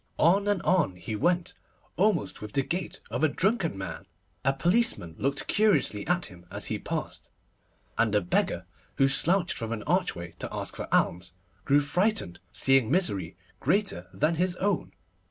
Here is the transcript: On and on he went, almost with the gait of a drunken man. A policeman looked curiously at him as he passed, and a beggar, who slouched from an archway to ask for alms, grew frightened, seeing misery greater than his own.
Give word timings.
On 0.17 0.47
and 0.47 0.63
on 0.63 0.95
he 0.95 1.15
went, 1.15 1.53
almost 1.95 2.41
with 2.41 2.53
the 2.53 2.63
gait 2.63 2.99
of 3.11 3.23
a 3.23 3.27
drunken 3.29 3.77
man. 3.77 4.07
A 4.43 4.51
policeman 4.51 5.13
looked 5.19 5.45
curiously 5.45 6.07
at 6.07 6.25
him 6.25 6.43
as 6.49 6.65
he 6.65 6.79
passed, 6.79 7.29
and 7.99 8.15
a 8.15 8.21
beggar, 8.21 8.65
who 8.95 9.07
slouched 9.07 9.55
from 9.59 9.71
an 9.71 9.83
archway 9.83 10.31
to 10.39 10.49
ask 10.51 10.75
for 10.75 10.87
alms, 10.91 11.33
grew 11.65 11.81
frightened, 11.81 12.39
seeing 12.51 12.89
misery 12.89 13.37
greater 13.59 14.07
than 14.11 14.33
his 14.41 14.55
own. 14.55 14.91